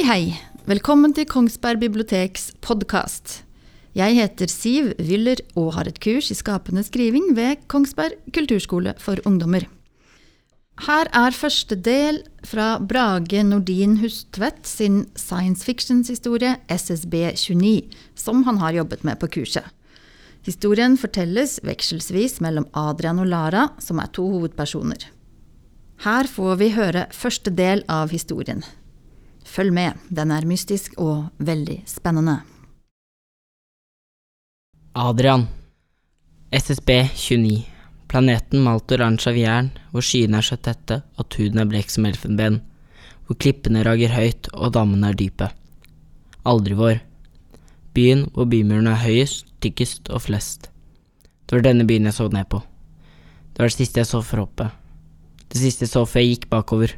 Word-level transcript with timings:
Hei, 0.00 0.06
hei. 0.08 0.36
Velkommen 0.64 1.12
til 1.12 1.26
Kongsberg 1.28 1.82
biblioteks 1.82 2.54
podkast. 2.64 3.42
Jeg 3.92 4.14
heter 4.16 4.48
Siv 4.48 4.86
Wyller 4.96 5.42
og 5.60 5.74
har 5.76 5.90
et 5.90 5.98
kurs 6.00 6.30
i 6.32 6.36
skapende 6.38 6.80
skriving 6.86 7.34
ved 7.36 7.66
Kongsberg 7.68 8.16
kulturskole 8.32 8.94
for 8.96 9.20
ungdommer. 9.28 9.66
Her 10.86 11.12
er 11.12 11.36
første 11.36 11.76
del 11.76 12.22
fra 12.48 12.78
Brage 12.80 13.44
Nordin 13.44 13.98
Hustvedt 14.00 14.64
sin 14.64 15.02
science 15.20 15.68
fiction-historie 15.68 16.56
SSB29, 16.72 17.92
som 18.16 18.46
han 18.48 18.64
har 18.64 18.80
jobbet 18.80 19.04
med 19.04 19.20
på 19.20 19.28
kurset. 19.36 19.68
Historien 20.48 20.96
fortelles 20.96 21.60
vekselsvis 21.60 22.40
mellom 22.40 22.70
Adrian 22.72 23.20
og 23.20 23.28
Lara, 23.28 23.68
som 23.76 24.00
er 24.00 24.08
to 24.16 24.24
hovedpersoner. 24.32 25.10
Her 26.08 26.24
får 26.24 26.54
vi 26.56 26.72
høre 26.72 27.10
første 27.12 27.52
del 27.52 27.84
av 27.84 28.16
historien. 28.16 28.64
Følg 29.44 29.72
med, 29.72 29.98
den 30.08 30.30
er 30.30 30.46
mystisk 30.46 30.96
og 31.00 31.30
veldig 31.38 31.80
spennende. 31.88 32.40
Adrian. 34.94 35.46
SSB 36.52 36.90
29. 37.14 37.64
Planeten 38.10 38.64
malt 38.66 38.90
oransje 38.90 39.30
av 39.30 39.38
jern, 39.38 39.70
hvor 39.92 40.04
skyene 40.04 40.40
er 40.40 40.46
så 40.46 40.58
tette 40.58 41.00
at 41.06 41.38
huden 41.38 41.62
er 41.62 41.68
blek 41.70 41.92
som 41.92 42.08
elfenben, 42.08 42.58
hvor 43.26 43.38
klippene 43.38 43.84
rager 43.86 44.10
høyt 44.10 44.50
og 44.52 44.74
dammene 44.74 45.12
er 45.12 45.18
dype. 45.18 45.46
Aldri 46.42 46.74
vår. 46.74 46.98
Byen 47.94 48.26
hvor 48.34 48.50
bymurene 48.50 48.96
er 48.96 49.04
høyest, 49.04 49.46
tykkest 49.62 50.10
og 50.10 50.24
flest. 50.26 50.68
Det 51.46 51.56
var 51.56 51.66
denne 51.66 51.86
byen 51.86 52.10
jeg 52.10 52.18
så 52.18 52.26
ned 52.30 52.50
på. 52.50 52.60
Det 53.54 53.62
var 53.62 53.70
det 53.70 53.78
siste 53.78 54.02
jeg 54.02 54.10
så 54.10 54.20
for 54.26 54.44
hoppet. 54.44 54.74
Det 55.50 55.62
siste 55.62 55.86
jeg 55.86 55.94
så 55.94 56.04
før 56.06 56.22
jeg 56.22 56.34
gikk 56.34 56.50
bakover, 56.50 56.94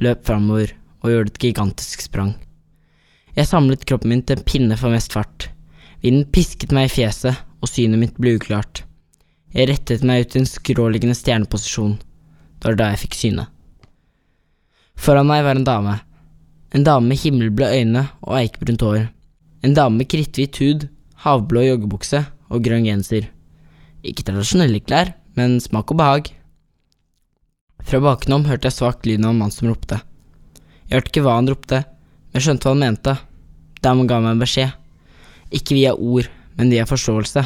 løp 0.00 0.24
framover 0.28 0.74
og 1.02 1.12
gjorde 1.12 1.32
et 1.32 1.40
gigantisk 1.42 2.02
sprang. 2.04 2.34
Jeg 3.36 3.46
samlet 3.46 3.86
kroppen 3.86 4.10
min 4.12 4.24
til 4.26 4.38
en 4.38 4.46
pinne 4.46 4.78
for 4.78 4.90
mest 4.90 5.14
fart. 5.14 5.50
Vinden 6.02 6.26
pisket 6.34 6.72
meg 6.74 6.88
i 6.88 6.94
fjeset, 6.96 7.38
og 7.62 7.70
synet 7.70 8.00
mitt 8.00 8.18
ble 8.18 8.36
uklart. 8.38 8.84
Jeg 9.54 9.70
rettet 9.70 10.04
meg 10.06 10.24
ut 10.24 10.34
i 10.36 10.42
en 10.42 10.48
skråliggende 10.48 11.16
stjerneposisjon. 11.18 11.96
Det 12.58 12.70
var 12.70 12.78
da 12.78 12.90
jeg 12.92 13.02
fikk 13.04 13.16
syne. 13.18 13.46
Foran 14.98 15.28
meg 15.30 15.44
var 15.46 15.58
en 15.58 15.66
dame. 15.66 15.94
En 16.74 16.84
dame 16.84 17.08
med 17.08 17.20
himmelblå 17.22 17.70
øyne 17.78 18.04
og 18.26 18.34
eikebrunt 18.40 18.82
hår. 18.84 19.06
En 19.64 19.74
dame 19.74 20.02
med 20.02 20.10
kritthvit 20.10 20.58
hud, 20.62 20.88
havblå 21.24 21.64
joggebukse 21.64 22.24
og 22.50 22.64
grønn 22.66 22.86
genser. 22.86 23.30
Ikke 24.06 24.26
tradisjonelle 24.26 24.82
klær, 24.82 25.14
men 25.38 25.58
smak 25.62 25.94
og 25.94 26.02
behag. 26.02 26.30
Fra 27.86 28.02
bakenom 28.02 28.46
hørte 28.50 28.68
jeg 28.68 28.76
svakt 28.76 29.06
lyden 29.06 29.26
av 29.26 29.34
en 29.34 29.42
mann 29.42 29.54
som 29.54 29.70
ropte. 29.70 30.00
Jeg 30.88 30.96
hørte 30.96 31.12
ikke 31.12 31.22
hva 31.26 31.36
han 31.36 31.48
ropte, 31.50 31.82
men 32.32 32.44
skjønte 32.44 32.64
hva 32.64 32.72
han 32.72 32.80
mente. 32.80 33.12
Damen 33.84 34.08
ga 34.08 34.22
meg 34.24 34.34
en 34.34 34.40
beskjed. 34.40 34.72
Ikke 35.52 35.76
via 35.76 35.92
ord, 35.92 36.30
men 36.56 36.72
via 36.72 36.86
forståelse. 36.88 37.42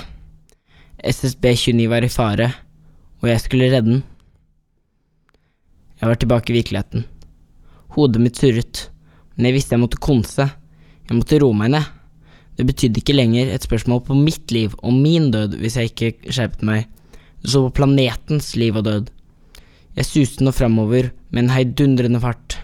SSB-29 1.03 1.89
var 1.91 2.07
i 2.07 2.13
fare, 2.13 2.49
og 3.19 3.27
jeg 3.33 3.43
skulle 3.43 3.73
redde 3.73 3.91
den. 3.91 4.05
Jeg 5.99 6.11
var 6.11 6.23
tilbake 6.23 6.55
i 6.55 6.57
virkeligheten. 6.61 7.05
Hodet 7.99 8.23
mitt 8.23 8.39
surret, 8.39 8.87
men 9.35 9.51
jeg 9.51 9.59
visste 9.59 9.75
jeg 9.75 9.83
måtte 9.83 10.03
konse. 10.03 10.47
Jeg 11.09 11.19
måtte 11.19 11.43
roe 11.43 11.59
meg 11.59 11.75
ned. 11.75 11.91
Det 12.55 12.69
betydde 12.69 13.03
ikke 13.03 13.19
lenger 13.19 13.51
et 13.51 13.67
spørsmål 13.67 14.05
på 14.07 14.23
mitt 14.23 14.55
liv 14.55 14.75
og 14.85 14.95
min 14.95 15.33
død 15.35 15.57
hvis 15.59 15.81
jeg 15.81 15.91
ikke 15.91 16.31
skjerpet 16.31 16.63
meg. 16.69 16.87
Det 17.43 17.51
så 17.51 17.67
på 17.67 17.75
planetens 17.81 18.55
liv 18.55 18.79
og 18.79 18.87
død. 18.87 19.11
Jeg 19.99 20.07
suste 20.07 20.47
nå 20.47 20.55
framover 20.55 21.11
med 21.35 21.49
en 21.49 21.57
heidundrende 21.57 22.23
fart. 22.23 22.62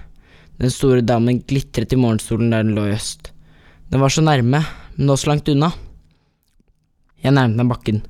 Den 0.58 0.72
store 0.74 1.04
damen 1.06 1.42
glitret 1.46 1.92
i 1.94 1.98
morgenstolen 1.98 2.50
der 2.50 2.64
den 2.66 2.74
lå 2.74 2.88
i 2.88 2.94
øst. 2.96 3.30
Den 3.90 4.02
var 4.02 4.10
så 4.10 4.24
nærme, 4.24 4.64
men 4.96 5.10
også 5.14 5.30
langt 5.30 5.48
unna. 5.48 5.70
Jeg 7.22 7.34
nærmet 7.34 7.60
meg 7.60 7.70
bakken. 7.70 8.02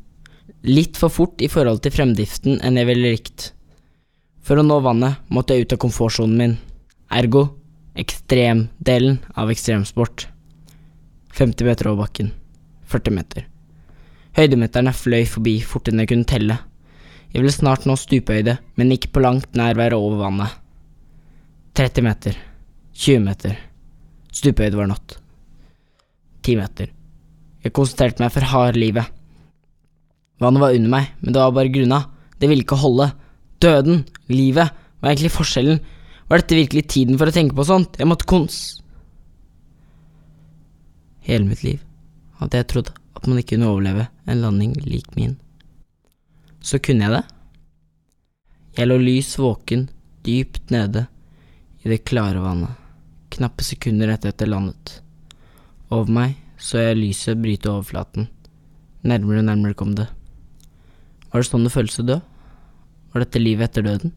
Litt 0.64 0.96
for 1.00 1.12
fort 1.12 1.44
i 1.44 1.50
forhold 1.52 1.82
til 1.84 1.94
fremdriften 1.94 2.58
enn 2.64 2.80
jeg 2.80 2.88
ville 2.88 3.12
likt. 3.12 3.52
For 4.42 4.58
å 4.58 4.64
nå 4.64 4.80
vannet 4.80 5.20
måtte 5.28 5.54
jeg 5.54 5.68
ut 5.68 5.74
av 5.76 5.82
komfortsonen 5.84 6.40
min, 6.40 6.56
ergo 7.12 7.44
ekstremdelen 7.98 9.18
av 9.36 9.52
ekstremsport. 9.52 10.28
50 11.36 11.68
meter 11.68 11.90
over 11.90 12.06
bakken. 12.06 12.32
40 12.88 13.14
meter. 13.14 13.44
Høydemeterne 14.38 14.94
fløy 14.96 15.26
forbi 15.28 15.58
fortere 15.66 15.96
enn 15.96 16.04
jeg 16.04 16.12
kunne 16.12 16.30
telle. 16.30 16.58
Jeg 17.34 17.42
ville 17.42 17.52
snart 17.52 17.84
nå 17.84 17.96
stupehøyde, 17.98 18.56
men 18.80 18.94
ikke 18.94 19.12
på 19.12 19.22
langt 19.24 19.52
nær 19.58 19.76
være 19.76 19.98
over 19.98 20.22
vannet. 20.22 20.54
30 21.78 22.02
meter. 22.02 22.34
20 22.98 23.20
meter. 23.22 23.58
Stupehøyde 24.34 24.78
var 24.80 24.88
nådd. 24.90 25.12
10 26.42 26.56
meter. 26.58 26.88
Jeg 27.62 27.74
konsentrerte 27.76 28.18
meg 28.18 28.32
for 28.34 28.46
hard 28.50 28.74
livet. 28.74 29.06
Vannet 30.42 30.62
var 30.62 30.74
under 30.74 30.90
meg, 30.90 31.12
men 31.20 31.34
det 31.34 31.38
var 31.38 31.52
bare 31.54 31.70
grunna. 31.70 32.00
Det 32.34 32.48
ville 32.50 32.64
ikke 32.66 32.80
holde. 32.80 33.06
Døden, 33.62 34.00
livet, 34.26 34.72
var 34.98 35.12
egentlig 35.12 35.30
forskjellen. 35.36 35.78
Var 36.26 36.42
dette 36.42 36.58
virkelig 36.58 36.82
tiden 36.90 37.18
for 37.20 37.30
å 37.30 37.34
tenke 37.36 37.54
på 37.54 37.66
sånt? 37.68 37.98
Jeg 37.98 38.10
måtte 38.10 38.26
kons... 38.26 38.58
Hele 41.28 41.44
mitt 41.44 41.62
liv 41.62 41.82
hadde 42.40 42.56
jeg 42.56 42.66
trodd 42.70 42.90
at 42.90 43.26
man 43.28 43.38
ikke 43.38 43.52
kunne 43.52 43.68
overleve 43.68 44.06
en 44.26 44.40
landing 44.40 44.72
lik 44.86 45.10
min. 45.14 45.36
Så 46.58 46.80
kunne 46.82 47.04
jeg 47.04 47.14
det. 47.18 47.22
Jeg 48.78 48.88
lå 48.88 48.96
lys 49.02 49.34
våken, 49.38 49.86
dypt 50.24 50.72
nede 50.74 51.04
i 51.84 51.92
det 51.92 52.04
klare 52.08 52.40
vannet, 52.42 52.74
knappe 53.34 53.64
sekunder 53.66 54.10
etter 54.12 54.32
at 54.32 54.42
jeg 54.42 54.50
landet. 54.50 54.98
Over 55.88 56.10
meg 56.12 56.36
så 56.58 56.82
jeg 56.82 56.98
lyset 56.98 57.38
bryte 57.40 57.70
overflaten. 57.70 58.26
Nærmere 59.06 59.42
og 59.42 59.46
nærmere 59.46 59.78
kom 59.78 59.94
det. 59.94 60.08
Var 61.30 61.42
det 61.42 61.48
sånn 61.48 61.66
det 61.66 61.74
føltes 61.74 62.00
å 62.02 62.06
dø? 62.08 62.16
Var 63.12 63.24
dette 63.24 63.42
livet 63.42 63.68
etter 63.68 63.86
døden? 63.86 64.14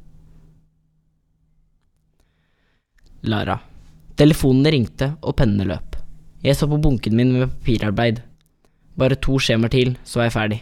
Lara. 3.30 3.60
Telefonene 4.18 4.74
ringte, 4.74 5.12
og 5.22 5.38
pennene 5.38 5.68
løp. 5.70 5.96
Jeg 6.42 6.58
så 6.58 6.68
på 6.70 6.80
bunken 6.82 7.16
min 7.18 7.36
med 7.36 7.52
papirarbeid. 7.54 8.24
Bare 8.98 9.20
to 9.22 9.38
skjemaer 9.38 9.72
til, 9.74 9.94
så 10.04 10.20
var 10.20 10.30
jeg 10.30 10.38
ferdig. 10.38 10.60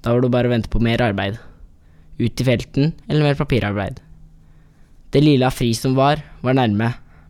Da 0.00 0.14
var 0.14 0.24
det 0.24 0.32
bare 0.32 0.48
å 0.48 0.54
vente 0.54 0.72
på 0.72 0.80
mer 0.84 1.04
arbeid. 1.04 1.36
Ut 2.16 2.40
i 2.40 2.46
felten, 2.48 2.94
eller 3.08 3.28
mer 3.28 3.38
papirarbeid. 3.38 4.00
Det 5.14 5.22
lille 5.22 5.46
av 5.46 5.54
fri 5.54 5.70
som 5.78 5.94
var, 5.94 6.18
var 6.42 6.56
nærme, 6.58 6.88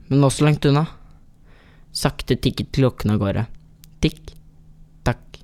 men 0.09 0.25
også 0.25 0.47
langt 0.47 0.65
unna. 0.65 0.87
Sakte 1.93 2.39
tikket 2.41 2.71
klokken 2.72 3.12
av 3.12 3.19
gårde. 3.21 3.43
Tikk, 4.00 4.33
takk, 5.05 5.41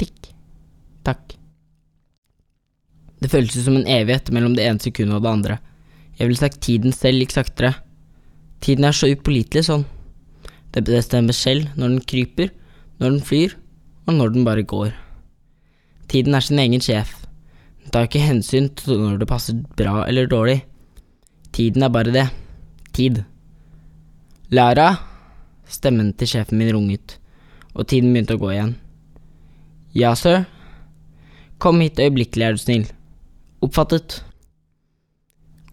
tikk, 0.00 0.30
takk. 1.04 1.36
Det 3.20 3.28
føltes 3.28 3.66
som 3.66 3.76
en 3.76 3.84
evighet 3.84 4.32
mellom 4.32 4.56
det 4.56 4.64
ene 4.64 4.80
sekundet 4.80 5.18
og 5.18 5.26
det 5.26 5.34
andre. 5.34 5.58
Jeg 6.16 6.30
ville 6.30 6.40
sagt 6.40 6.62
tiden 6.64 6.96
selv 6.96 7.20
gikk 7.20 7.36
saktere. 7.36 7.74
Tiden 8.64 8.88
er 8.88 8.96
så 8.96 9.12
upålitelig 9.12 9.66
sånn. 9.68 9.84
Det 10.72 10.86
bestemmer 10.88 11.36
selv 11.36 11.68
når 11.76 11.92
den 11.92 12.08
kryper, 12.08 12.50
når 13.00 13.18
den 13.18 13.22
flyr, 13.28 13.54
og 14.08 14.16
når 14.16 14.32
den 14.32 14.48
bare 14.48 14.64
går. 14.64 14.96
Tiden 16.08 16.34
er 16.34 16.44
sin 16.44 16.60
egen 16.64 16.80
sjef. 16.80 17.18
Den 17.84 17.92
tar 17.92 18.08
ikke 18.08 18.24
hensyn 18.24 18.72
til 18.80 18.96
når 19.04 19.20
det 19.20 19.28
passer 19.28 19.60
bra 19.76 20.06
eller 20.08 20.28
dårlig. 20.30 20.62
Tiden 21.52 21.82
er 21.82 21.92
bare 21.92 22.14
det. 22.14 22.26
Tid. 22.92 23.24
Lara! 24.50 24.94
Stemmen 25.70 26.12
til 26.18 26.26
sjefen 26.26 26.58
min 26.58 26.72
runget, 26.74 27.18
og 27.74 27.86
tiden 27.86 28.10
begynte 28.10 28.34
å 28.34 28.40
gå 28.42 28.48
igjen. 28.50 28.72
Ja, 29.94 30.16
sir? 30.18 30.44
Kom 31.62 31.78
hit 31.82 32.00
øyeblikkelig, 32.02 32.46
er 32.46 32.56
du 32.56 32.62
snill. 32.62 32.88
Oppfattet. 33.62 34.20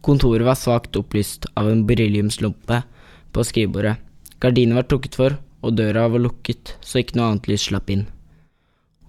Kontoret 0.05 0.45
var 0.45 0.59
svakt 0.59 0.97
opplyst 0.99 1.49
av 1.57 1.69
en 1.71 1.85
berylliumslumpe 1.89 2.81
på 3.33 3.45
skrivebordet. 3.47 3.97
Gardinen 4.39 4.77
var 4.77 4.85
trukket 4.85 5.17
for, 5.17 5.37
og 5.65 5.77
døra 5.77 6.05
var 6.13 6.21
lukket 6.21 6.75
så 6.85 7.01
ikke 7.01 7.17
noe 7.17 7.31
annet 7.31 7.49
lys 7.49 7.65
slapp 7.69 7.89
inn. 7.89 8.05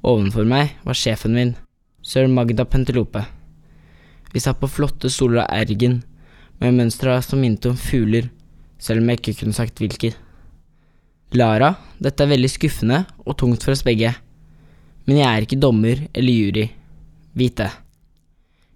Ovenfor 0.00 0.49
meg 0.49 0.76
var 0.87 0.97
sjefen 0.97 1.37
min, 1.37 1.53
sir 2.00 2.29
Magda 2.32 2.64
Pentelope. 2.64 3.26
Vi 4.32 4.41
satt 4.41 4.61
på 4.61 4.71
flotte 4.71 5.11
stoler 5.12 5.44
av 5.44 5.53
ergen, 5.59 6.00
med 6.63 6.79
mønstre 6.79 7.17
som 7.23 7.41
minte 7.43 7.71
om 7.71 7.79
fugler, 7.79 8.29
selv 8.79 9.03
om 9.03 9.11
jeg 9.11 9.21
ikke 9.21 9.37
kunne 9.43 9.57
sagt 9.57 9.81
hvilke. 9.83 10.13
Lara, 11.37 11.75
dette 12.01 12.25
er 12.25 12.33
veldig 12.33 12.51
skuffende 12.51 13.03
og 13.27 13.37
tungt 13.41 13.65
for 13.65 13.75
oss 13.75 13.85
begge, 13.87 14.15
men 15.09 15.21
jeg 15.21 15.29
er 15.29 15.45
ikke 15.45 15.61
dommer 15.61 16.07
eller 16.13 16.33
jury, 16.33 16.67
vit 17.39 17.59
det. 17.61 17.71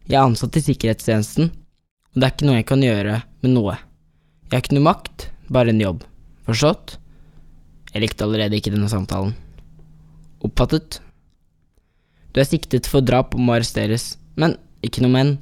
Jeg 0.09 0.19
er 0.19 0.27
ansatt 0.27 0.59
i 0.59 0.65
sikkerhetstjenesten, 0.65 1.53
og 2.13 2.21
det 2.21 2.27
er 2.27 2.35
ikke 2.35 2.49
noe 2.49 2.59
jeg 2.59 2.69
kan 2.69 2.85
gjøre 2.85 3.21
med 3.45 3.55
noe. 3.55 3.79
Jeg 4.49 4.57
har 4.57 4.65
ikke 4.65 4.77
noe 4.77 4.89
makt, 4.91 5.29
bare 5.53 5.73
en 5.73 5.81
jobb. 5.81 6.03
Forstått? 6.49 6.99
Jeg 7.93 8.05
likte 8.05 8.27
allerede 8.27 8.59
ikke 8.59 8.73
denne 8.73 8.91
samtalen. 8.91 9.35
Oppfattet? 10.45 11.01
Du 12.33 12.41
er 12.41 12.49
siktet 12.49 12.89
for 12.89 13.05
drap 13.05 13.37
og 13.37 13.45
må 13.45 13.57
arresteres, 13.57 14.17
men 14.37 14.57
ikke 14.85 15.05
noe 15.05 15.13
men. 15.13 15.35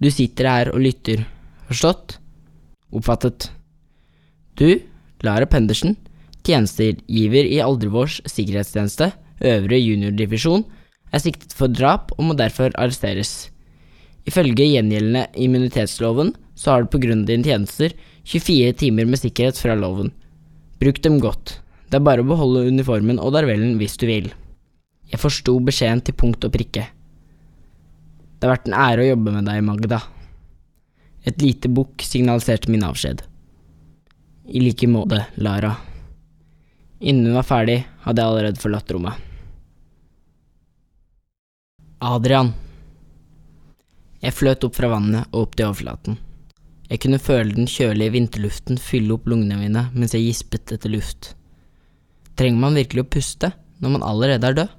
Du 0.00 0.08
sitter 0.12 0.48
her 0.48 0.72
og 0.72 0.82
lytter. 0.84 1.24
Forstått? 1.66 2.18
Oppfattet. 2.94 3.50
Du 4.56 4.80
Lara 5.24 5.46
Pendersen, 5.46 5.96
tjenestegiver 6.46 7.48
i 7.48 7.60
Aldrevårs 7.64 8.20
sikkerhetstjeneste, 8.28 9.10
øvre 9.44 9.78
juniordivisjon, 9.80 10.64
er 11.12 11.22
siktet 11.22 11.54
for 11.56 11.72
drap 11.72 12.12
og 12.16 12.28
må 12.28 12.36
derfor 12.38 12.74
arresteres. 12.78 13.48
Ifølge 14.26 14.66
gjengjeldende 14.66 15.26
immunitetsloven 15.38 16.34
så 16.58 16.72
har 16.72 16.84
du 16.84 16.92
på 16.92 17.00
grunn 17.02 17.24
av 17.24 17.30
dine 17.30 17.46
tjenester 17.46 17.94
24 18.26 18.72
timer 18.82 19.06
med 19.08 19.20
sikkerhet 19.22 19.60
fra 19.60 19.76
loven. 19.78 20.10
Bruk 20.80 21.00
dem 21.04 21.20
godt. 21.22 21.60
Det 21.86 22.00
er 22.00 22.06
bare 22.06 22.24
å 22.24 22.28
beholde 22.28 22.66
uniformen 22.66 23.20
og 23.22 23.32
darvellen 23.36 23.76
hvis 23.80 23.96
du 24.00 24.08
vil. 24.10 24.32
Jeg 25.06 25.22
forsto 25.22 25.54
beskjeden 25.62 26.02
til 26.02 26.16
punkt 26.18 26.44
og 26.44 26.52
prikke. 26.54 26.88
Det 28.36 28.44
har 28.44 28.56
vært 28.56 28.66
en 28.68 28.76
ære 28.76 29.04
å 29.04 29.10
jobbe 29.12 29.36
med 29.38 29.46
deg, 29.48 29.62
Magda. 29.64 30.00
Et 31.26 31.42
lite 31.42 31.68
bukk 31.68 32.04
signaliserte 32.06 32.70
min 32.70 32.84
avskjed. 32.86 33.24
I 34.46 34.62
like 34.62 34.86
måte, 34.86 35.24
Lara. 35.42 35.72
Innen 37.00 37.26
hun 37.26 37.38
var 37.40 37.48
ferdig, 37.48 37.80
hadde 38.04 38.22
jeg 38.22 38.30
allerede 38.30 38.62
forlatt 38.62 38.92
rommet. 38.94 39.18
Adrian. 41.98 42.52
Jeg 44.22 44.36
fløt 44.36 44.64
opp 44.64 44.76
fra 44.78 44.90
vannet 44.92 45.26
og 45.32 45.48
opp 45.48 45.56
til 45.58 45.66
overflaten. 45.66 46.18
Jeg 46.86 47.02
kunne 47.02 47.18
føle 47.18 47.56
den 47.56 47.66
kjølige 47.66 48.14
vinterluften 48.14 48.78
fylle 48.78 49.16
opp 49.16 49.26
lungene 49.26 49.58
mine 49.58 49.88
mens 49.96 50.14
jeg 50.14 50.28
gispet 50.28 50.76
etter 50.76 50.92
luft. 50.92 51.32
Trenger 52.38 52.62
man 52.62 52.78
virkelig 52.78 53.02
å 53.02 53.10
puste 53.16 53.50
når 53.82 53.96
man 53.96 54.06
allerede 54.06 54.46
er 54.46 54.58
død? 54.60 54.76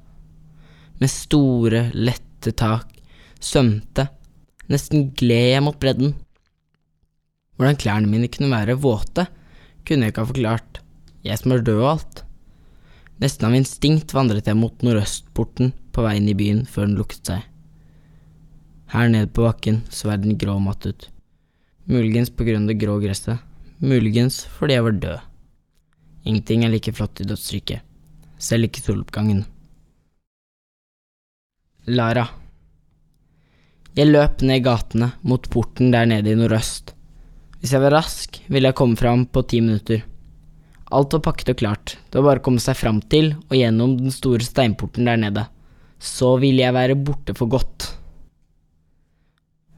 Med 1.01 1.11
store, 1.11 1.81
lette 1.93 2.53
tak 2.57 2.95
svømte, 3.43 4.07
nesten 4.71 5.11
gled 5.17 5.51
jeg 5.51 5.65
mot 5.65 5.77
bredden. 5.79 6.15
Hvordan 7.57 7.79
klærne 7.81 8.09
mine 8.09 8.29
kunne 8.29 8.53
være 8.53 8.77
våte, 8.77 9.25
kunne 9.87 10.05
jeg 10.05 10.13
ikke 10.13 10.23
ha 10.23 10.31
forklart, 10.31 10.79
jeg 11.25 11.41
som 11.41 11.53
er 11.55 11.65
død 11.65 11.81
og 11.81 11.91
alt. 11.95 12.23
Nesten 13.17 13.47
av 13.47 13.55
instinkt 13.57 14.13
vandret 14.13 14.45
jeg 14.45 14.57
mot 14.59 14.83
nordøstporten 14.85 15.71
på 15.93 16.03
veien 16.05 16.27
i 16.29 16.35
byen 16.37 16.65
før 16.69 16.85
den 16.85 16.97
lukket 16.99 17.31
seg. 17.31 17.45
Her 18.93 19.09
nede 19.09 19.31
på 19.33 19.47
bakken 19.47 19.81
så 19.89 20.11
verden 20.11 20.37
grå 20.39 20.59
og 20.59 20.65
matt 20.67 20.85
ut. 20.85 21.07
Muligens 21.89 22.29
på 22.29 22.45
grunn 22.45 22.67
av 22.67 22.71
det 22.71 22.79
grå 22.83 22.99
gresset, 23.01 23.41
muligens 23.81 24.43
fordi 24.59 24.77
jeg 24.77 24.85
var 24.85 24.99
død. 25.01 25.23
Ingenting 26.27 26.65
er 26.65 26.73
like 26.73 26.93
flott 26.93 27.23
i 27.23 27.27
dødsriket, 27.27 27.81
selv 28.37 28.67
ikke 28.67 28.83
soloppgangen. 28.83 29.45
Lara. 31.87 32.27
Jeg 33.97 34.11
løp 34.11 34.43
ned 34.45 34.61
gatene 34.65 35.13
mot 35.23 35.49
porten 35.49 35.89
der 35.95 36.05
nede 36.05 36.35
i 36.35 36.37
nordøst. 36.37 36.96
Hvis 37.57 37.73
jeg 37.73 37.81
var 37.81 37.95
rask, 37.97 38.37
ville 38.47 38.69
jeg 38.69 38.77
komme 38.77 38.97
fram 38.99 39.25
på 39.25 39.41
ti 39.49 39.59
minutter. 39.63 40.03
Alt 40.93 41.15
var 41.17 41.23
pakket 41.25 41.51
og 41.51 41.59
klart, 41.59 41.95
det 42.07 42.19
var 42.19 42.29
bare 42.29 42.41
å 42.41 42.45
komme 42.45 42.63
seg 42.63 42.77
fram 42.79 43.01
til 43.11 43.33
og 43.49 43.55
gjennom 43.57 43.97
den 43.99 44.13
store 44.13 44.45
steinporten 44.45 45.09
der 45.09 45.19
nede. 45.19 45.47
Så 45.99 46.35
ville 46.39 46.61
jeg 46.61 46.75
være 46.75 46.95
borte 47.01 47.33
for 47.35 47.49
godt. 47.51 47.89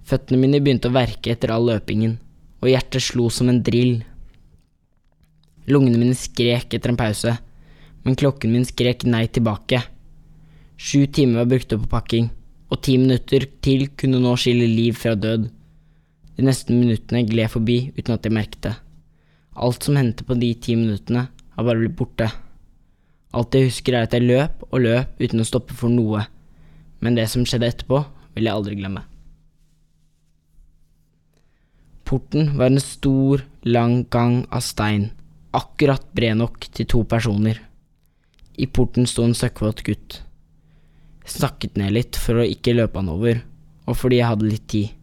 Føttene 0.10 0.42
mine 0.42 0.60
begynte 0.62 0.92
å 0.92 0.94
verke 0.94 1.32
etter 1.32 1.54
all 1.54 1.70
løpingen, 1.70 2.18
og 2.60 2.70
hjertet 2.70 3.06
slo 3.06 3.30
som 3.34 3.50
en 3.50 3.62
drill. 3.66 4.02
Lungene 5.70 6.02
mine 6.02 6.18
skrek 6.18 6.76
etter 6.76 6.92
en 6.92 7.00
pause, 7.00 7.36
men 8.04 8.18
klokken 8.20 8.52
min 8.54 8.68
skrek 8.68 9.06
nei 9.08 9.28
tilbake. 9.32 9.82
Sju 10.80 11.08
timer 11.14 11.44
var 11.44 11.52
brukt 11.54 11.74
opp 11.76 11.86
på 11.86 11.94
pakking, 11.94 12.30
og 12.70 12.84
ti 12.86 12.98
minutter 13.00 13.48
til 13.64 13.88
kunne 13.96 14.22
nå 14.22 14.36
skille 14.38 14.68
liv 14.70 14.98
fra 15.00 15.16
død. 15.16 15.48
De 16.40 16.46
neste 16.48 16.72
minuttene 16.72 17.26
gled 17.28 17.52
forbi 17.52 17.90
uten 17.98 18.14
at 18.16 18.24
jeg 18.24 18.32
merket 18.32 18.62
det. 18.64 18.78
Alt 19.60 19.84
som 19.84 19.98
hendte 20.00 20.24
på 20.24 20.38
de 20.40 20.54
ti 20.56 20.78
minuttene, 20.80 21.26
har 21.28 21.66
bare 21.68 21.82
blitt 21.82 21.98
borte. 22.00 22.30
Alt 23.36 23.58
jeg 23.58 23.68
husker 23.68 23.98
er 23.98 24.06
at 24.08 24.14
jeg 24.16 24.24
løp 24.24 24.62
og 24.70 24.86
løp 24.86 25.20
uten 25.20 25.44
å 25.44 25.48
stoppe 25.50 25.76
for 25.76 25.92
noe, 25.92 26.22
men 27.04 27.18
det 27.18 27.26
som 27.28 27.44
skjedde 27.44 27.68
etterpå, 27.68 28.00
vil 28.38 28.48
jeg 28.48 28.56
aldri 28.56 28.78
glemme. 28.80 29.02
Porten 32.08 32.54
var 32.56 32.72
en 32.72 32.82
stor, 32.82 33.44
lang 33.68 34.06
gang 34.08 34.46
av 34.48 34.64
stein, 34.64 35.10
akkurat 35.52 36.08
bred 36.16 36.40
nok 36.40 36.70
til 36.72 36.88
to 36.88 37.02
personer. 37.04 37.60
I 38.56 38.70
porten 38.72 39.12
sto 39.12 39.28
en 39.28 39.36
søkkvåt 39.36 39.84
gutt. 39.84 40.22
Jeg 41.26 41.36
snakket 41.36 41.76
ned 41.76 41.98
litt 42.00 42.16
for 42.16 42.40
å 42.40 42.48
ikke 42.48 42.78
løpe 42.80 43.04
han 43.04 43.12
over, 43.12 43.44
og 43.92 44.00
fordi 44.00 44.22
jeg 44.22 44.32
hadde 44.32 44.48
litt 44.48 44.66
tid. 44.72 44.96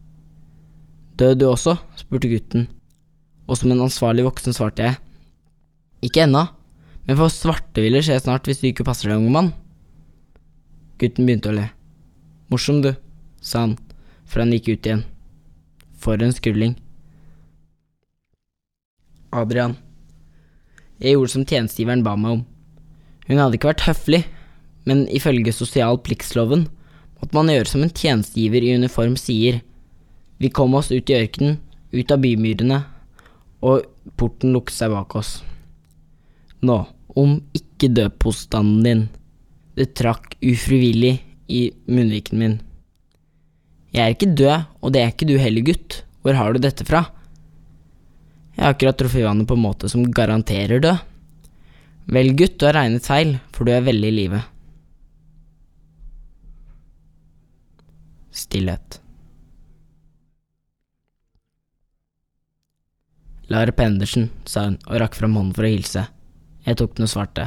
Død 1.17 1.39
du 1.41 1.47
også? 1.49 1.77
spurte 1.97 2.29
gutten, 2.29 2.67
og 3.49 3.57
som 3.57 3.71
en 3.73 3.85
ansvarlig 3.87 4.27
voksen 4.27 4.53
svarte 4.53 4.85
jeg. 4.85 4.99
Ikke 6.05 6.27
ennå, 6.27 6.43
men 7.07 7.17
for 7.17 7.33
svarte 7.33 7.81
vil 7.81 7.97
det 7.97 8.03
skje 8.05 8.19
snart 8.21 8.45
hvis 8.45 8.61
du 8.61 8.67
ikke 8.69 8.85
passer 8.85 9.09
deg, 9.09 9.17
unge 9.17 9.33
mann. 9.33 9.49
Gutten 11.01 11.25
begynte 11.25 11.49
å 11.49 11.55
le. 11.57 11.69
Morsom, 12.53 12.83
du, 12.85 12.91
sa 13.41 13.63
han, 13.65 13.73
før 14.29 14.45
han 14.45 14.53
gikk 14.53 14.69
ut 14.69 14.89
igjen. 14.89 15.03
For 15.97 16.21
en 16.21 16.35
skrulling. 16.35 16.75
Adrian. 19.33 19.73
Jeg 21.01 21.15
gjorde 21.15 21.33
som 21.33 21.45
tjenestegiveren 21.45 22.05
ba 22.05 22.13
meg 22.17 22.37
om. 22.37 22.43
Hun 23.27 23.41
hadde 23.41 23.57
ikke 23.57 23.71
vært 23.71 23.87
høflig, 23.89 24.21
men 24.87 25.07
ifølge 25.13 25.53
sosial 25.55 25.97
pliktsloven 26.05 26.67
måtte 27.17 27.35
man 27.35 27.49
gjøre 27.51 27.69
som 27.69 27.81
en 27.83 27.91
tjenestegiver 27.93 28.63
i 28.63 28.75
uniform 28.77 29.17
sier. 29.19 29.63
Vi 30.37 30.49
kom 30.53 30.75
oss 30.77 30.91
ut 30.91 31.09
i 31.09 31.17
ørkenen, 31.17 31.57
ut 31.91 32.11
av 32.13 32.21
bymyrene, 32.21 32.83
og 33.65 33.87
porten 34.19 34.53
lukket 34.53 34.77
seg 34.77 34.93
bak 34.93 35.15
oss. 35.17 35.39
Nå, 36.61 36.77
om 37.17 37.39
ikke 37.57 37.89
dødpåstanden 37.97 38.83
din. 38.85 39.03
Det 39.77 39.93
trakk 39.97 40.35
ufrivillig 40.41 41.17
i 41.53 41.67
munnviken 41.89 42.41
min. 42.41 42.57
Jeg 43.93 44.03
er 44.03 44.13
ikke 44.13 44.33
død, 44.37 44.67
og 44.81 44.93
det 44.93 45.01
er 45.01 45.13
ikke 45.13 45.29
du 45.29 45.37
heller, 45.41 45.65
gutt. 45.65 46.01
Hvor 46.21 46.37
har 46.37 46.53
du 46.53 46.61
dette 46.61 46.85
fra? 46.85 47.05
Jeg 48.57 48.65
har 48.65 48.73
akkurat 48.73 48.97
truffet 48.99 49.25
vannet 49.25 49.47
på 49.49 49.57
en 49.57 49.63
måte 49.63 49.89
som 49.89 50.05
garanterer 50.05 50.81
død. 50.83 51.01
Vel, 52.13 52.31
gutt, 52.37 52.57
du 52.59 52.67
har 52.67 52.77
regnet 52.77 53.05
feil, 53.05 53.35
for 53.53 53.67
du 53.67 53.73
er 53.73 53.85
veldig 53.85 54.11
i 54.11 54.15
live. 54.15 54.43
Stillhet. 58.37 59.01
Lara 63.47 63.71
Pendersen, 63.71 64.29
sa 64.43 64.65
hun 64.65 64.75
og 64.89 64.99
rakk 64.99 65.15
fram 65.15 65.37
hånden 65.39 65.55
for 65.55 65.67
å 65.67 65.71
hilse. 65.71 66.03
Jeg 66.67 66.79
tok 66.79 66.97
den 66.97 67.07
og 67.07 67.11
svarte. 67.13 67.45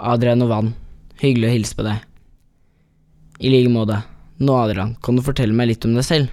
Adrian 0.00 0.44
og 0.44 0.50
Vann, 0.52 0.74
hyggelig 1.22 1.48
å 1.48 1.54
hilse 1.54 1.78
på 1.78 1.86
deg. 1.86 2.02
I 3.40 3.52
like 3.54 3.72
måte. 3.72 4.02
Nå, 4.40 4.52
Adrian, 4.56 4.94
kan 5.00 5.16
du 5.16 5.24
fortelle 5.24 5.56
meg 5.56 5.70
litt 5.70 5.86
om 5.88 5.96
deg 5.96 6.04
selv? 6.04 6.28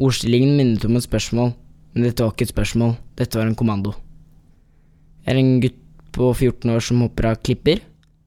Ordstillingen 0.00 0.56
minnet 0.56 0.84
om 0.88 0.96
et 0.96 1.04
spørsmål, 1.04 1.52
men 1.92 2.06
dette 2.08 2.24
var 2.24 2.32
ikke 2.32 2.48
et 2.48 2.54
spørsmål, 2.54 2.96
dette 3.20 3.38
var 3.38 3.48
en 3.48 3.58
kommando. 3.58 3.92
Jeg 5.24 5.36
er 5.36 5.40
en 5.40 5.60
gutt 5.60 5.80
på 6.14 6.30
14 6.32 6.72
år 6.72 6.84
som 6.84 7.00
hopper 7.04 7.30
av 7.30 7.40
klipper. 7.44 7.80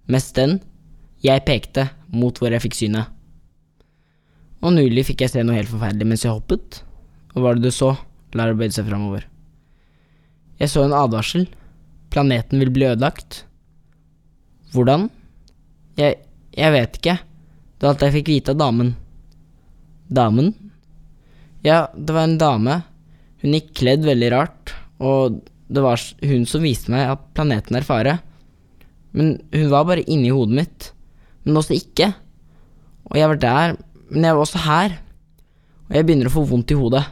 Mest 0.09 0.35
den. 0.37 0.59
Jeg 1.23 1.45
pekte 1.47 1.89
mot 2.13 2.37
hvor 2.37 2.53
jeg 2.53 2.63
fikk 2.63 2.77
synet. 2.77 3.09
Og 4.61 4.73
nylig 4.73 5.05
fikk 5.09 5.25
jeg 5.25 5.33
se 5.33 5.43
noe 5.45 5.57
helt 5.57 5.69
forferdelig 5.69 6.07
mens 6.09 6.25
jeg 6.25 6.33
hoppet. 6.33 6.81
Hva 7.33 7.43
var 7.45 7.57
det 7.57 7.69
du 7.69 7.73
så? 7.73 7.91
Lara 8.35 8.55
arbeide 8.55 8.75
seg 8.75 8.87
framover. 8.89 9.25
Jeg 10.57 10.71
så 10.71 10.83
en 10.83 10.95
advarsel. 10.95 11.45
Planeten 12.11 12.59
vil 12.63 12.71
bli 12.73 12.87
ødelagt. 12.89 13.43
Hvordan? 14.73 15.07
Jeg, 15.99 16.19
jeg 16.57 16.73
vet 16.73 16.99
ikke. 16.99 17.17
Det 17.77 17.85
var 17.85 17.93
alt 17.93 18.05
jeg 18.07 18.15
fikk 18.19 18.31
vite 18.33 18.53
av 18.55 18.61
damen. 18.61 18.93
Damen? 20.07 20.53
Ja, 21.65 21.87
det 21.93 22.15
var 22.15 22.27
en 22.27 22.39
dame. 22.41 22.81
Hun 23.43 23.53
gikk 23.53 23.73
kledd 23.81 24.05
veldig 24.07 24.29
rart, 24.33 24.73
og 24.97 25.41
det 25.69 25.83
var 25.83 26.01
hun 26.25 26.45
som 26.49 26.63
viste 26.65 26.91
meg 26.93 27.11
at 27.11 27.25
planeten 27.37 27.77
er 27.77 27.85
fare. 27.85 28.15
Men 29.13 29.35
hun 29.53 29.69
var 29.71 29.85
bare 29.89 30.05
inni 30.09 30.31
hodet 30.33 30.57
mitt. 30.57 30.89
Men 31.45 31.59
også 31.61 31.77
ikke. 31.77 32.11
Og 33.07 33.19
jeg 33.19 33.29
var 33.31 33.41
der, 33.41 33.75
men 34.09 34.25
jeg 34.25 34.35
var 34.35 34.43
også 34.43 34.63
her. 34.65 34.97
Og 35.87 35.95
jeg 35.95 36.07
begynner 36.07 36.31
å 36.31 36.33
få 36.33 36.43
vondt 36.49 36.73
i 36.73 36.79
hodet. 36.79 37.03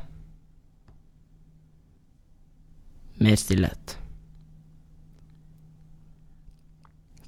Mer 3.26 3.36
stillhet. 3.42 3.98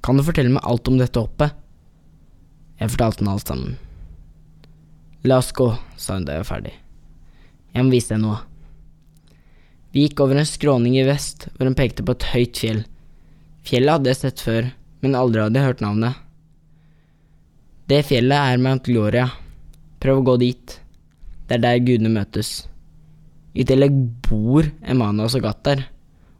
Kan 0.04 0.16
du 0.16 0.22
fortelle 0.22 0.52
meg 0.54 0.62
alt 0.62 0.86
om 0.86 0.98
dette 1.00 1.18
hoppet? 1.18 1.56
Jeg 2.78 2.92
fortalte 2.92 3.24
henne 3.24 3.32
alt 3.34 3.50
sammen. 3.50 3.72
La 5.26 5.40
oss 5.42 5.50
gå, 5.50 5.66
sa 5.98 6.14
hun 6.14 6.28
da 6.28 6.36
jeg 6.36 6.44
var 6.44 6.50
ferdig. 6.52 6.74
Jeg 7.74 7.82
må 7.82 7.90
vise 7.96 8.14
deg 8.14 8.22
noe. 8.22 8.38
Vi 9.90 10.06
gikk 10.06 10.22
over 10.22 10.38
en 10.38 10.46
skråning 10.46 10.94
i 11.00 11.06
vest, 11.08 11.48
hvor 11.56 11.66
hun 11.66 11.76
pekte 11.76 12.06
på 12.06 12.14
et 12.14 12.28
høyt 12.30 12.62
fjell. 12.62 12.84
Fjellet 13.66 13.96
hadde 13.96 14.14
jeg 14.14 14.22
sett 14.22 14.46
før, 14.46 14.70
men 15.02 15.18
aldri 15.18 15.42
hadde 15.42 15.58
jeg 15.58 15.72
hørt 15.72 15.82
navnet. 15.82 16.24
Det 17.90 18.04
fjellet 18.06 18.54
er 18.54 18.62
Mount 18.62 18.86
Gloria. 18.86 19.26
Prøv 19.98 20.22
å 20.22 20.26
gå 20.30 20.38
dit. 20.46 20.80
Det 21.48 21.58
er 21.58 21.66
der 21.66 21.82
gudene 21.82 22.14
møtes. 22.20 22.68
I 23.58 23.66
tillegg 23.66 23.94
bor 24.28 24.66
Emanuel 24.86 25.26
og 25.26 25.32
Sagat 25.34 25.64
der, 25.66 25.80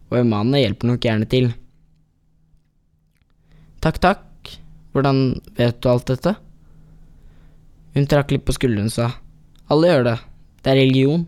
og 0.09 0.21
Emane 0.21 0.61
hjelper 0.63 0.93
nok 0.93 1.03
gjerne 1.03 1.27
til. 1.31 1.49
Takk, 3.83 3.99
takk, 4.03 4.53
hvordan 4.95 5.41
vet 5.59 5.81
du 5.83 5.89
alt 5.91 6.07
dette? 6.11 6.37
Hun 7.97 8.07
trakk 8.07 8.31
litt 8.35 8.47
på 8.47 8.55
skulderen 8.55 8.91
og 8.91 8.95
sa, 8.95 9.09
alle 9.69 9.91
gjør 9.91 10.07
det, 10.07 10.15
det 10.63 10.73
er 10.73 10.81
religion. 10.81 11.27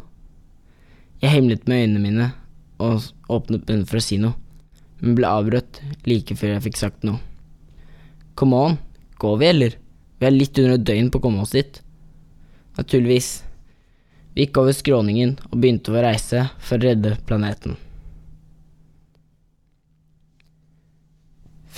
Jeg 1.20 1.35
himlet 1.35 1.66
med 1.68 1.82
øynene 1.85 2.04
mine 2.04 2.30
og 2.80 3.11
åpnet 3.28 3.66
munnen 3.66 3.87
for 3.88 4.00
å 4.00 4.04
si 4.04 4.16
noe, 4.23 4.38
men 5.02 5.18
ble 5.18 5.28
avbrutt 5.28 5.82
like 6.09 6.38
før 6.38 6.54
jeg 6.54 6.66
fikk 6.68 6.80
sagt 6.80 7.04
noe. 7.06 7.18
Come 8.38 8.56
on, 8.56 8.78
går 9.20 9.38
vi, 9.42 9.50
eller? 9.50 9.78
Vi 10.20 10.28
er 10.28 10.37
litt 10.37 10.59
under 10.62 10.78
et 10.78 10.87
døgn 10.87 11.11
på 11.11 11.18
å 11.18 11.25
komme 11.26 11.42
oss 11.44 11.56
dit. 11.56 11.82
Naturligvis. 12.78 13.40
Vi 14.34 14.46
gikk 14.46 14.60
over 14.62 14.75
skråningen 14.76 15.37
og 15.50 15.56
begynte 15.58 15.92
vår 15.94 16.06
reise 16.06 16.44
for 16.62 16.78
å 16.78 16.90
redde 16.90 17.16
planeten. 17.26 17.75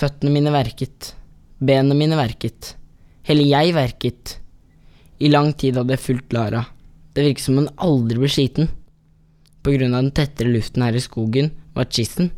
Føttene 0.03 0.33
mine 0.35 0.53
verket, 0.53 1.13
benene 1.63 1.97
mine 1.97 2.19
verket, 2.19 2.75
hele 3.29 3.47
jeg 3.47 3.75
verket. 3.77 4.37
I 5.23 5.31
lang 5.31 5.53
tid 5.55 5.79
hadde 5.79 5.95
jeg 5.95 6.03
fulgt 6.03 6.35
Lara, 6.35 6.65
det 7.15 7.25
virket 7.29 7.47
som 7.47 7.61
hun 7.61 7.71
aldri 7.77 8.19
ble 8.19 8.31
skiten. 8.33 8.71
På 9.63 9.73
grunn 9.75 9.95
av 9.95 10.03
den 10.03 10.15
tettere 10.17 10.51
luften 10.51 10.83
her 10.83 10.97
i 10.99 11.03
skogen 11.05 11.53
var 11.77 11.87
skissen, 11.87 12.33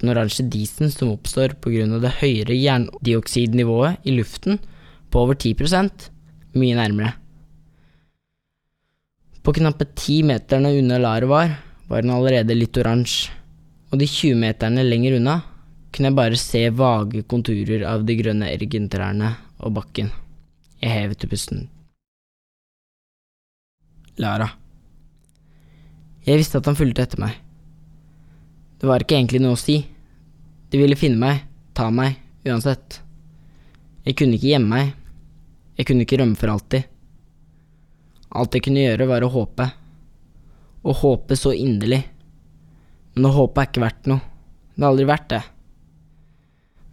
den 0.00 0.10
oransje 0.10 0.44
disen 0.50 0.90
som 0.90 1.12
oppstår 1.14 1.54
på 1.62 1.70
grunn 1.76 1.94
av 1.94 2.02
det 2.04 2.16
høyere 2.18 2.56
jerndioksidnivået 2.58 4.04
i 4.04 4.16
luften, 4.18 4.58
på 5.10 5.22
over 5.22 5.38
10% 5.38 6.08
mye 6.58 6.74
nærmere. 6.76 7.14
På 9.44 9.52
knappe 9.52 9.84
ti 9.92 10.22
meterne 10.24 10.70
unna 10.78 10.96
Lara 10.98 11.26
var, 11.28 11.50
var 11.88 12.00
den 12.02 12.14
allerede 12.14 12.54
litt 12.56 12.78
oransje, 12.80 13.28
og 13.92 14.00
de 14.00 14.06
20 14.08 14.38
meterne 14.40 14.84
lenger 14.86 15.18
unna 15.18 15.34
kunne 15.92 16.08
jeg 16.08 16.16
bare 16.16 16.38
se 16.40 16.62
vage 16.72 17.20
konturer 17.28 17.84
av 17.86 18.06
de 18.08 18.16
grønne 18.18 18.48
ergentrærne 18.48 19.34
og 19.60 19.74
bakken. 19.76 20.08
Jeg 20.80 20.96
hevet 20.96 21.20
til 21.20 21.30
pusten. 21.30 21.66
Lara. 24.16 24.48
Jeg 26.24 26.40
visste 26.40 26.58
at 26.58 26.70
han 26.70 26.80
fulgte 26.80 27.04
etter 27.04 27.20
meg. 27.20 27.36
Det 28.80 28.88
var 28.88 29.04
ikke 29.04 29.18
egentlig 29.18 29.42
noe 29.44 29.58
å 29.58 29.60
si. 29.60 29.76
De 30.72 30.80
ville 30.80 30.96
finne 30.96 31.20
meg, 31.20 31.44
ta 31.76 31.90
meg, 31.92 32.16
uansett. 32.48 33.02
Jeg 34.08 34.16
kunne 34.16 34.40
ikke 34.40 34.54
gjemme 34.54 34.72
meg. 34.72 34.96
Jeg 35.76 35.90
kunne 35.90 36.08
ikke 36.08 36.22
rømme 36.22 36.40
for 36.40 36.56
alltid. 36.56 36.88
Alt 38.34 38.56
jeg 38.56 38.66
kunne 38.66 38.82
gjøre, 38.82 39.06
var 39.08 39.24
å 39.24 39.32
håpe. 39.32 39.68
Å 40.84 40.92
håpe 41.00 41.36
så 41.38 41.54
inderlig. 41.54 42.02
Men 43.14 43.28
å 43.30 43.34
håpe 43.36 43.62
er 43.62 43.70
ikke 43.70 43.84
verdt 43.84 44.08
noe. 44.10 44.22
Det 44.74 44.82
har 44.82 44.90
aldri 44.90 45.06
vært 45.06 45.28
det. 45.30 45.42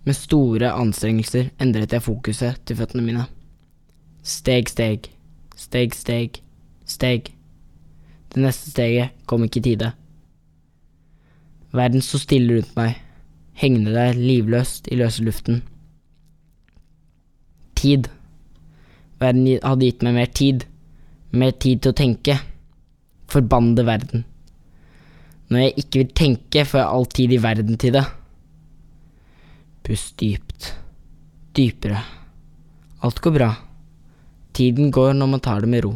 Med 0.06 0.18
store 0.18 0.72
anstrengelser 0.74 1.50
endret 1.62 1.94
jeg 1.94 2.06
fokuset 2.06 2.62
til 2.66 2.78
føttene 2.78 3.06
mine. 3.06 3.26
Steg, 4.22 4.70
steg, 4.70 5.10
steg, 5.58 5.98
steg, 5.98 6.38
steg. 6.86 7.32
Det 8.32 8.42
neste 8.42 8.72
steget 8.72 9.18
kom 9.30 9.46
ikke 9.46 9.62
i 9.62 9.66
tide. 9.72 9.92
Verden 11.74 12.04
sto 12.06 12.20
stille 12.22 12.58
rundt 12.58 12.74
meg, 12.78 12.98
hengende 13.58 13.94
der 13.96 14.18
livløst 14.18 14.90
i 14.92 14.98
løse 15.00 15.24
luften. 15.26 15.62
Tid. 17.78 18.10
Verden 19.22 19.48
hadde 19.64 19.88
gitt 19.88 20.06
meg 20.06 20.18
mer 20.18 20.30
tid, 20.30 20.66
mer 21.32 21.56
tid 21.56 21.82
til 21.82 21.94
å 21.94 21.98
tenke. 21.98 22.38
Forbannede 23.32 23.86
verden. 23.88 24.26
Når 25.52 25.66
jeg 25.66 25.74
ikke 25.84 26.02
vil 26.02 26.14
tenke, 26.16 26.66
får 26.68 26.80
jeg 26.80 26.92
all 26.96 27.08
tid 27.12 27.34
i 27.36 27.42
verden 27.44 27.80
til 27.80 27.96
det. 27.96 28.06
Pust 29.84 30.16
dypt. 30.20 30.72
Dypere. 31.58 32.00
Alt 33.04 33.20
går 33.24 33.36
bra. 33.36 33.50
Tiden 34.56 34.92
går 34.92 35.14
når 35.18 35.32
man 35.32 35.44
tar 35.44 35.64
det 35.64 35.72
med 35.72 35.84
ro. 35.86 35.96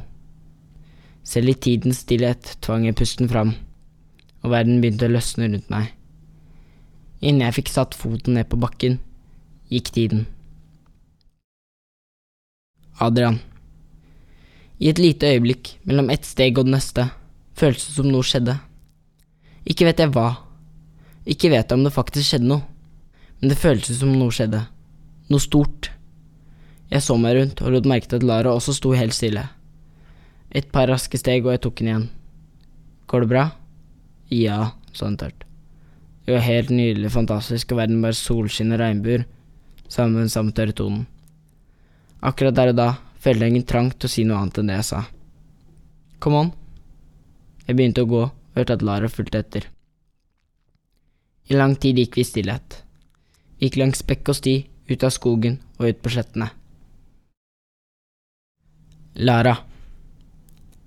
Selv 1.25 1.51
i 1.51 1.57
tidens 1.57 2.03
stillhet 2.05 2.57
tvang 2.61 2.85
jeg 2.85 2.97
pusten 2.99 3.29
fram, 3.31 3.55
og 4.43 4.51
verden 4.53 4.81
begynte 4.81 5.07
å 5.09 5.13
løsne 5.15 5.49
rundt 5.49 5.71
meg. 5.73 5.89
Innen 7.21 7.47
jeg 7.47 7.57
fikk 7.59 7.71
satt 7.73 7.97
foten 7.97 8.37
ned 8.37 8.47
på 8.51 8.59
bakken, 8.61 8.99
gikk 9.73 9.91
tiden. 9.95 10.25
Adrian. 13.01 13.41
I 14.79 14.91
et 14.91 14.99
lite 14.99 15.31
øyeblikk, 15.31 15.77
mellom 15.87 16.09
ett 16.11 16.25
steg 16.27 16.57
og 16.59 16.67
det 16.67 16.75
neste, 16.75 17.09
føltes 17.55 17.87
det 17.89 17.97
som 17.97 18.11
noe 18.11 18.25
skjedde. 18.25 18.57
Ikke 19.65 19.87
vet 19.87 20.01
jeg 20.03 20.11
hva. 20.15 20.29
Ikke 21.25 21.49
vet 21.49 21.69
jeg 21.69 21.77
om 21.77 21.85
det 21.85 21.95
faktisk 21.95 22.27
skjedde 22.27 22.51
noe 22.51 22.65
men 23.39 23.51
det 23.51 23.59
føltes 23.59 23.99
som 23.99 24.13
noe 24.15 24.33
skjedde. 24.33 24.63
Noe 25.29 25.43
stort. 25.43 25.91
Jeg 26.89 27.03
så 27.05 27.17
meg 27.19 27.35
rundt 27.37 27.61
og 27.61 27.73
lot 27.73 27.89
merke 27.89 28.09
til 28.09 28.21
at 28.21 28.27
Lara 28.27 28.53
også 28.55 28.75
sto 28.77 28.93
helt 28.95 29.15
stille. 29.15 29.43
Et 30.55 30.67
par 30.71 30.87
raske 30.89 31.19
steg, 31.19 31.45
og 31.45 31.55
jeg 31.55 31.63
tok 31.65 31.81
den 31.81 31.89
igjen. 31.91 32.05
Går 33.11 33.25
det 33.25 33.29
bra? 33.29 33.43
Ja, 34.31 34.71
sa 34.95 35.09
hun 35.09 35.17
tørt. 35.19 35.43
Det 36.25 36.33
var 36.33 36.45
helt 36.45 36.71
nydelig, 36.73 37.11
fantastisk, 37.13 37.73
og 37.73 37.83
verden 37.83 38.01
bare 38.01 38.17
solskinn 38.17 38.73
og 38.73 38.81
regnbuer, 38.81 39.25
sa 39.85 40.05
hun 40.05 40.15
med 40.15 40.25
den 40.25 40.33
samme 40.33 40.55
tørre 40.57 40.73
tonen. 40.73 41.03
Akkurat 42.25 42.55
der 42.57 42.71
og 42.71 42.79
da 42.79 42.87
følte 43.25 43.47
jeg 43.47 43.55
ingen 43.55 43.67
trang 43.67 43.91
til 43.91 44.07
å 44.09 44.13
si 44.13 44.23
noe 44.23 44.39
annet 44.39 44.61
enn 44.61 44.69
det 44.69 44.79
jeg 44.79 44.89
sa. 44.93 45.03
Come 46.21 46.45
on. 46.45 46.55
Jeg 47.65 47.75
begynte 47.75 48.05
å 48.05 48.09
gå, 48.13 48.23
og 48.29 48.57
hørte 48.61 48.77
at 48.77 48.85
Lara 48.85 49.09
fulgte 49.09 49.41
etter. 49.41 49.69
I 51.49 51.57
lang 51.57 51.73
tid 51.81 51.97
gikk 51.97 52.21
vi 52.21 52.25
i 52.25 52.29
stillhet 52.29 52.85
gikk 53.61 53.77
langs 53.79 54.03
bekk 54.07 54.31
og 54.31 54.37
sti, 54.39 54.55
ut 54.91 55.03
av 55.03 55.13
skogen 55.13 55.59
og 55.79 55.89
ut 55.89 56.01
på 56.03 56.11
slettene. 56.13 56.49
Lara. 59.15 59.55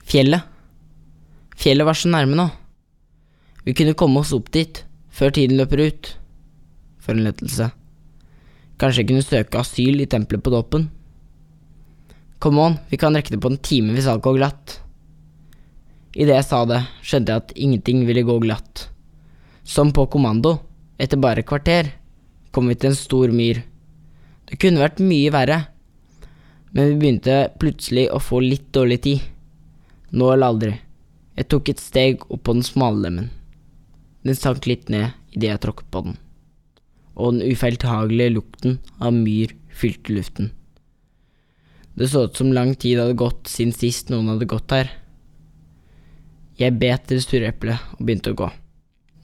Fjellet. 0.08 0.44
Fjellet 1.58 1.88
var 1.88 1.96
så 1.98 2.10
nærme 2.12 2.36
nå. 2.38 2.46
Vi 3.64 3.74
kunne 3.76 3.96
komme 3.98 4.22
oss 4.22 4.34
opp 4.36 4.52
dit, 4.54 4.84
før 5.10 5.32
tiden 5.34 5.58
løper 5.58 5.82
ut. 5.88 6.12
For 7.02 7.16
en 7.16 7.24
lettelse. 7.26 7.70
Kanskje 8.78 9.02
jeg 9.02 9.08
kunne 9.10 9.26
søke 9.26 9.60
asyl 9.60 10.04
i 10.04 10.08
tempelet 10.10 10.44
på 10.44 10.52
dåpen? 10.54 10.86
Come 12.38 12.60
on, 12.62 12.76
vi 12.88 12.96
kan 12.96 13.16
rekke 13.16 13.34
det 13.34 13.40
på 13.42 13.50
en 13.50 13.58
time 13.58 13.94
hvis 13.96 14.06
alt 14.06 14.22
går 14.22 14.36
glatt. 14.38 14.76
Idet 16.14 16.36
jeg 16.36 16.46
sa 16.46 16.60
det, 16.70 16.84
skjønte 17.02 17.34
jeg 17.34 17.42
at 17.42 17.56
ingenting 17.58 18.04
ville 18.06 18.22
gå 18.26 18.36
glatt. 18.44 18.84
Som 19.66 19.90
på 19.94 20.06
kommando, 20.10 20.54
etter 21.02 21.18
bare 21.20 21.42
et 21.42 21.48
kvarter, 21.48 21.90
kom 22.54 22.70
vi 22.70 22.76
til 22.78 22.92
en 22.92 22.98
stor 22.98 23.34
myr. 23.34 23.60
Det 24.48 24.58
kunne 24.62 24.80
vært 24.80 25.02
mye 25.02 25.32
verre, 25.34 25.58
men 26.70 26.92
vi 26.92 27.00
begynte 27.00 27.40
plutselig 27.58 28.06
å 28.14 28.20
få 28.22 28.40
litt 28.44 28.70
dårlig 28.74 29.00
tid. 29.04 29.26
Nå 30.14 30.30
eller 30.32 30.52
aldri. 30.52 30.72
Jeg 31.38 31.50
tok 31.52 31.72
et 31.72 31.82
steg 31.82 32.22
opp 32.28 32.44
på 32.46 32.54
den 32.56 32.66
smale 32.66 33.02
lemmen. 33.04 33.28
Den 34.26 34.38
sank 34.38 34.66
litt 34.66 34.88
ned 34.92 35.10
idet 35.34 35.52
jeg 35.52 35.62
tråkket 35.66 35.90
på 35.90 36.04
den, 36.06 36.16
og 37.14 37.34
den 37.34 37.50
ufeiltagelige 37.50 38.34
lukten 38.34 38.78
av 38.98 39.14
myr 39.14 39.54
fylte 39.74 40.14
luften. 40.14 40.50
Det 41.98 42.06
så 42.08 42.24
ut 42.28 42.36
som 42.36 42.52
lang 42.54 42.76
tid 42.78 43.00
hadde 43.00 43.18
gått 43.18 43.48
siden 43.50 43.74
sist 43.74 44.12
noen 44.12 44.30
hadde 44.30 44.46
gått 44.46 44.70
her. 44.70 44.92
Jeg 46.58 46.76
bet 46.78 47.10
det 47.10 47.24
sure 47.24 47.50
eplet 47.50 47.96
og 47.96 48.04
begynte 48.04 48.34
å 48.34 48.38
gå. 48.38 48.46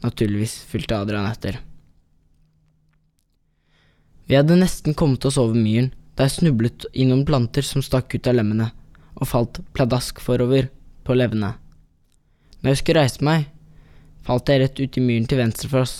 Naturligvis 0.02 0.57
fulgte 0.71 0.99
Adrian 0.99 1.28
etter. 1.28 1.61
Vi 4.26 4.35
hadde 4.35 4.59
nesten 4.59 4.97
kommet 4.99 5.25
oss 5.28 5.38
over 5.38 5.54
myren 5.54 5.93
da 6.16 6.26
jeg 6.26 6.40
snublet 6.40 6.87
i 6.95 7.07
noen 7.07 7.25
planter 7.28 7.66
som 7.66 7.83
stakk 7.83 8.14
ut 8.14 8.26
av 8.31 8.38
lemmene, 8.38 8.71
og 9.14 9.31
falt 9.31 9.61
pladask 9.75 10.19
forover 10.23 10.71
på 11.07 11.14
levene. 11.14 11.54
Når 12.62 12.73
jeg 12.73 12.83
skulle 12.83 13.02
reise 13.04 13.26
meg, 13.26 13.50
falt 14.26 14.50
jeg 14.50 14.62
rett 14.62 14.81
ut 14.81 14.99
i 14.99 15.04
myren 15.04 15.26
til 15.31 15.43
venstre 15.43 15.71
for 15.71 15.87
oss. 15.87 15.99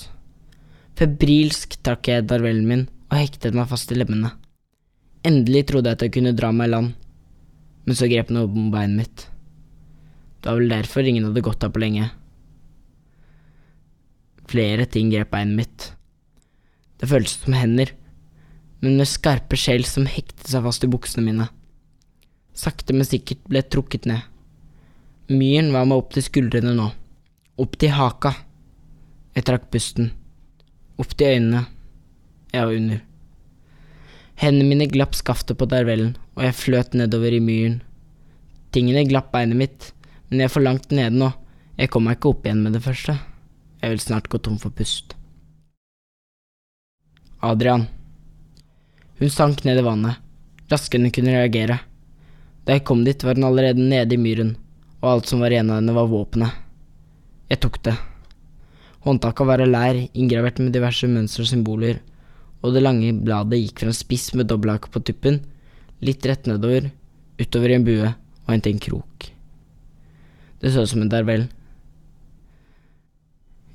Febrilsk 0.99 1.79
trakk 1.87 2.11
jeg 2.11 2.27
darvellen 2.31 2.67
min 2.67 2.89
og 3.11 3.21
hektet 3.21 3.55
meg 3.55 3.71
fast 3.71 3.95
i 3.95 3.99
lemmene. 3.99 4.33
Endelig 5.25 5.67
trodde 5.71 5.91
jeg 5.91 5.99
at 5.99 6.05
jeg 6.05 6.15
kunne 6.19 6.35
dra 6.37 6.51
meg 6.53 6.69
i 6.69 6.75
land, 6.75 6.93
men 7.85 7.97
så 7.97 8.09
grep 8.11 8.31
noe 8.33 8.49
om 8.49 8.71
beinet 8.73 9.01
mitt. 9.01 9.27
Det 10.41 10.51
var 10.51 10.61
vel 10.61 10.73
derfor 10.73 11.09
ingen 11.09 11.29
hadde 11.31 11.45
gått 11.45 11.65
her 11.65 11.73
på 11.73 11.81
lenge. 11.81 12.11
Flere 14.51 14.85
ting 14.85 15.13
grep 15.13 15.33
beinet 15.33 15.57
mitt. 15.63 15.91
Det 17.01 17.09
føltes 17.09 17.39
som 17.41 17.57
hender 17.57 17.95
men 18.85 18.99
med 19.01 19.09
skarpe 19.09 19.57
skjell 19.57 19.87
som 19.89 20.05
hektet 20.05 20.51
seg 20.51 20.65
fast 20.67 20.85
i 20.85 20.91
buksene 20.93 21.25
mine. 21.25 21.47
Sakte, 22.55 22.93
men 22.93 23.09
sikkert 23.09 23.41
ble 23.49 23.63
jeg 23.63 23.71
trukket 23.73 24.09
ned. 24.11 24.27
Myren 25.33 25.73
var 25.73 25.89
meg 25.89 26.03
opp 26.03 26.13
til 26.13 26.27
skuldrene 26.27 26.75
nå. 26.77 26.91
Opp 27.65 27.79
til 27.81 27.95
haka. 27.97 28.35
Jeg 29.35 29.49
trakk 29.49 29.71
pusten. 29.73 30.13
Opp 31.01 31.17
til 31.17 31.33
øynene. 31.33 31.65
Jeg 32.53 32.69
var 32.69 32.77
under. 32.77 33.01
Hendene 34.41 34.67
mine 34.69 34.87
glapp 34.91 35.15
skaftet 35.15 35.59
på 35.61 35.69
darvellen, 35.71 36.17
og 36.35 36.43
jeg 36.47 36.59
fløt 36.59 36.97
nedover 36.99 37.35
i 37.37 37.43
myren. 37.43 37.81
Tingene 38.75 39.07
glapp 39.07 39.31
beinet 39.35 39.59
mitt, 39.59 39.91
men 40.29 40.43
jeg 40.43 40.51
er 40.51 40.55
for 40.55 40.67
langt 40.67 40.91
nede 40.91 41.15
nå. 41.15 41.31
Jeg 41.79 41.91
kommer 41.91 42.13
meg 42.13 42.19
ikke 42.19 42.33
opp 42.33 42.47
igjen 42.47 42.63
med 42.65 42.75
det 42.75 42.83
første. 42.83 43.15
Jeg 43.83 43.93
vil 43.93 44.03
snart 44.03 44.31
gå 44.31 44.41
tom 44.43 44.59
for 44.59 44.75
pust. 44.75 45.15
Adrian. 47.45 47.87
Hun 49.21 49.31
sank 49.31 49.63
ned 49.67 49.79
i 49.79 49.85
vannet, 49.87 50.19
raskere 50.73 51.05
hun 51.05 51.15
kunne 51.15 51.35
reagere. 51.37 51.79
Da 52.65 52.75
jeg 52.75 52.87
kom 52.89 53.05
dit, 53.07 53.23
var 53.23 53.37
hun 53.39 53.47
allerede 53.47 53.83
nede 53.83 54.17
i 54.17 54.19
myren, 54.19 54.55
og 55.03 55.11
alt 55.11 55.31
som 55.31 55.45
var 55.45 55.55
igjen 55.55 55.71
av 55.71 55.79
henne, 55.79 55.95
var 55.95 56.11
våpenet. 56.11 56.63
Jeg 57.53 57.61
tok 57.63 57.79
det. 57.87 57.95
Håndtaket 59.05 59.47
var 59.47 59.61
av 59.61 59.71
lær, 59.71 60.01
inngravert 60.17 60.59
med 60.63 60.73
diverse 60.75 61.07
mønstre 61.11 61.45
og 61.45 61.51
symboler, 61.51 62.01
og 62.65 62.73
det 62.73 62.81
lange 62.81 63.13
bladet 63.21 63.61
gikk 63.61 63.83
fra 63.83 63.93
en 63.93 63.97
spiss 63.97 64.31
med 64.39 64.49
dobbelthake 64.49 64.89
på 64.93 65.03
tuppen, 65.05 65.43
litt 66.05 66.25
rett 66.25 66.49
nedover, 66.49 66.89
utover 67.37 67.73
i 67.73 67.77
en 67.77 67.85
bue 67.85 68.09
og 68.09 68.55
inn 68.55 68.65
til 68.65 68.77
en 68.77 68.85
krok. 68.87 69.29
Det 70.63 70.73
så 70.73 70.85
ut 70.85 70.89
som 70.89 71.05
en 71.05 71.13
darvel. 71.13 71.45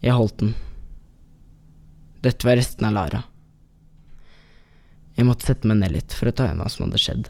Jeg 0.01 0.15
holdt 0.17 0.41
den. 0.41 0.55
Dette 2.25 2.47
var 2.47 2.57
resten 2.57 2.87
av 2.89 2.95
Lara. 2.95 3.21
Jeg 5.19 5.27
måtte 5.27 5.45
sette 5.45 5.69
meg 5.69 5.81
ned 5.83 5.93
litt 5.93 6.15
for 6.15 6.31
å 6.31 6.33
ta 6.33 6.47
igjen 6.47 6.63
hva 6.63 6.71
som 6.71 6.87
hadde 6.87 7.03
skjedd. 7.03 7.29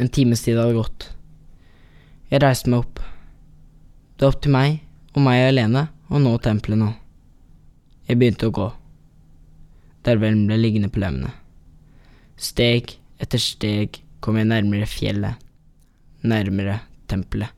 En 0.00 0.08
times 0.12 0.44
tid 0.44 0.60
hadde 0.60 0.78
gått. 0.78 1.10
Jeg 2.30 2.44
reiste 2.44 2.70
meg 2.70 2.84
opp. 2.84 3.02
Det 4.14 4.26
var 4.26 4.36
opp 4.36 4.42
til 4.44 4.54
meg, 4.54 4.82
og 5.16 5.24
meg 5.26 5.48
alene, 5.48 5.88
å 6.12 6.20
nå 6.22 6.36
tempelet 6.44 6.78
nå. 6.78 6.92
Jeg 8.10 8.18
begynte 8.18 8.48
å 8.50 8.54
gå. 8.54 8.64
der 10.02 10.16
vel 10.16 10.38
ble 10.48 10.56
liggende 10.56 10.88
på 10.88 10.98
lemmene. 11.02 11.30
Steg 12.40 12.94
etter 13.20 13.38
steg 13.38 14.00
kom 14.24 14.38
jeg 14.40 14.48
nærmere 14.48 14.88
fjellet, 14.88 15.36
nærmere 16.24 16.78
tempelet. 17.06 17.52